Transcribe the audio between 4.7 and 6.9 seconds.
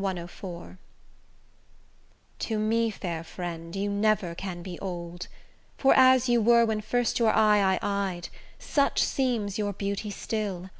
old, For as you were when